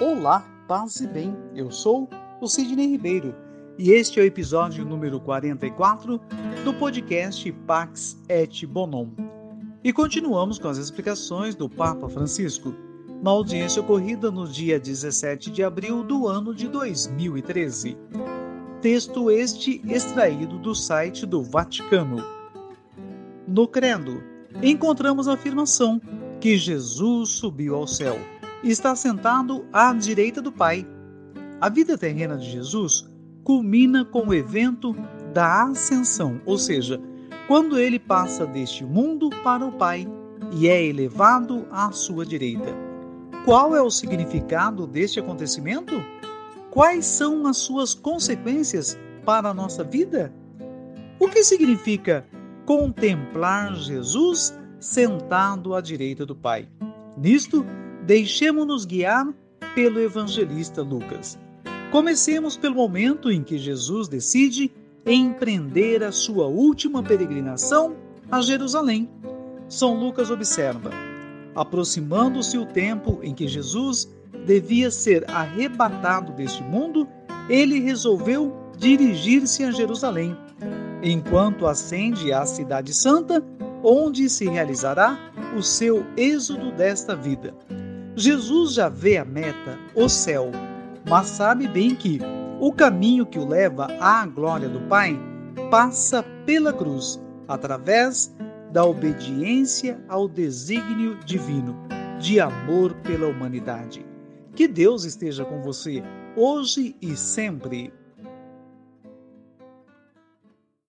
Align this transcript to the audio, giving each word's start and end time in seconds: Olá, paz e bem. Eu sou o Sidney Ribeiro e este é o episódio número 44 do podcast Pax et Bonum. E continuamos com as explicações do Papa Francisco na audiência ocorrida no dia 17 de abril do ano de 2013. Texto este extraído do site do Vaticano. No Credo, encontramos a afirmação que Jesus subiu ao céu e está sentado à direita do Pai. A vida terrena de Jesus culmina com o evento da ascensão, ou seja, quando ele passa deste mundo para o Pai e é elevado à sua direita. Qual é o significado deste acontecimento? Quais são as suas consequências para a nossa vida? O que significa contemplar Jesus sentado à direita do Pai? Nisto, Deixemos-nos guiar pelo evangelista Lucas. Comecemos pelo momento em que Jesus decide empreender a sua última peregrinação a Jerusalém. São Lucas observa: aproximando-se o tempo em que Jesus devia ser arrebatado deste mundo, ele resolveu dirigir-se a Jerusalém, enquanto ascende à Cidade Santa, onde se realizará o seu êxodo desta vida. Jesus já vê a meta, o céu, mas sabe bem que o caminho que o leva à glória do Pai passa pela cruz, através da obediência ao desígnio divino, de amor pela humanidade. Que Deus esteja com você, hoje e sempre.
Olá, 0.00 0.42
paz 0.66 0.98
e 1.02 1.06
bem. 1.06 1.36
Eu 1.54 1.70
sou 1.70 2.08
o 2.40 2.48
Sidney 2.48 2.86
Ribeiro 2.86 3.34
e 3.78 3.90
este 3.90 4.18
é 4.18 4.22
o 4.22 4.24
episódio 4.24 4.82
número 4.82 5.20
44 5.20 6.18
do 6.64 6.72
podcast 6.72 7.52
Pax 7.66 8.18
et 8.26 8.64
Bonum. 8.64 9.10
E 9.84 9.92
continuamos 9.92 10.58
com 10.58 10.68
as 10.68 10.78
explicações 10.78 11.54
do 11.54 11.68
Papa 11.68 12.08
Francisco 12.08 12.74
na 13.22 13.30
audiência 13.30 13.82
ocorrida 13.82 14.30
no 14.30 14.48
dia 14.48 14.80
17 14.80 15.50
de 15.50 15.62
abril 15.62 16.02
do 16.02 16.26
ano 16.26 16.54
de 16.54 16.66
2013. 16.66 17.94
Texto 18.80 19.30
este 19.30 19.82
extraído 19.86 20.56
do 20.60 20.74
site 20.74 21.26
do 21.26 21.42
Vaticano. 21.42 22.24
No 23.46 23.68
Credo, 23.68 24.22
encontramos 24.62 25.28
a 25.28 25.34
afirmação 25.34 26.00
que 26.40 26.56
Jesus 26.56 27.32
subiu 27.32 27.74
ao 27.74 27.86
céu 27.86 28.18
e 28.62 28.70
está 28.70 28.94
sentado 28.94 29.64
à 29.72 29.92
direita 29.92 30.40
do 30.40 30.52
Pai. 30.52 30.86
A 31.60 31.68
vida 31.68 31.96
terrena 31.96 32.36
de 32.36 32.50
Jesus 32.50 33.08
culmina 33.44 34.04
com 34.04 34.28
o 34.28 34.34
evento 34.34 34.94
da 35.32 35.64
ascensão, 35.64 36.40
ou 36.44 36.58
seja, 36.58 37.00
quando 37.46 37.78
ele 37.78 37.98
passa 37.98 38.46
deste 38.46 38.84
mundo 38.84 39.30
para 39.42 39.66
o 39.66 39.72
Pai 39.72 40.06
e 40.52 40.68
é 40.68 40.84
elevado 40.84 41.66
à 41.70 41.90
sua 41.92 42.24
direita. 42.24 42.74
Qual 43.44 43.74
é 43.74 43.82
o 43.82 43.90
significado 43.90 44.86
deste 44.86 45.18
acontecimento? 45.18 45.94
Quais 46.70 47.06
são 47.06 47.46
as 47.46 47.56
suas 47.56 47.94
consequências 47.94 48.98
para 49.24 49.48
a 49.48 49.54
nossa 49.54 49.82
vida? 49.82 50.32
O 51.18 51.28
que 51.28 51.42
significa 51.42 52.26
contemplar 52.64 53.74
Jesus 53.74 54.54
sentado 54.78 55.74
à 55.74 55.80
direita 55.80 56.24
do 56.24 56.36
Pai? 56.36 56.68
Nisto, 57.16 57.64
Deixemos-nos 58.02 58.84
guiar 58.84 59.26
pelo 59.74 60.00
evangelista 60.00 60.82
Lucas. 60.82 61.38
Comecemos 61.90 62.56
pelo 62.56 62.76
momento 62.76 63.30
em 63.30 63.42
que 63.42 63.58
Jesus 63.58 64.08
decide 64.08 64.70
empreender 65.04 66.02
a 66.04 66.12
sua 66.12 66.46
última 66.46 67.02
peregrinação 67.02 67.96
a 68.30 68.40
Jerusalém. 68.40 69.08
São 69.68 69.94
Lucas 69.98 70.30
observa: 70.30 70.90
aproximando-se 71.54 72.56
o 72.58 72.66
tempo 72.66 73.18
em 73.22 73.34
que 73.34 73.48
Jesus 73.48 74.08
devia 74.46 74.90
ser 74.90 75.28
arrebatado 75.30 76.32
deste 76.32 76.62
mundo, 76.62 77.06
ele 77.48 77.80
resolveu 77.80 78.56
dirigir-se 78.78 79.64
a 79.64 79.70
Jerusalém, 79.70 80.36
enquanto 81.02 81.66
ascende 81.66 82.32
à 82.32 82.46
Cidade 82.46 82.94
Santa, 82.94 83.44
onde 83.82 84.28
se 84.28 84.48
realizará 84.48 85.18
o 85.56 85.62
seu 85.62 86.06
êxodo 86.16 86.70
desta 86.72 87.14
vida. 87.14 87.54
Jesus 88.20 88.74
já 88.74 88.90
vê 88.90 89.16
a 89.16 89.24
meta, 89.24 89.78
o 89.94 90.06
céu, 90.06 90.50
mas 91.08 91.26
sabe 91.26 91.66
bem 91.66 91.94
que 91.94 92.20
o 92.60 92.70
caminho 92.70 93.24
que 93.24 93.38
o 93.38 93.48
leva 93.48 93.86
à 93.98 94.26
glória 94.26 94.68
do 94.68 94.78
Pai 94.80 95.18
passa 95.70 96.22
pela 96.44 96.70
cruz, 96.70 97.18
através 97.48 98.30
da 98.70 98.84
obediência 98.84 99.98
ao 100.06 100.28
desígnio 100.28 101.18
divino, 101.24 101.74
de 102.20 102.38
amor 102.38 102.92
pela 102.96 103.26
humanidade. 103.26 104.04
Que 104.54 104.68
Deus 104.68 105.04
esteja 105.04 105.42
com 105.46 105.62
você, 105.62 106.02
hoje 106.36 106.94
e 107.00 107.16
sempre. 107.16 107.90